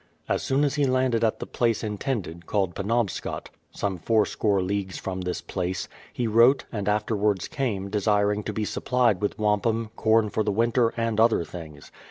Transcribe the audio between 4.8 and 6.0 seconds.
from this place,